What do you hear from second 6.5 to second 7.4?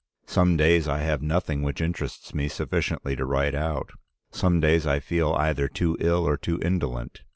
indolent.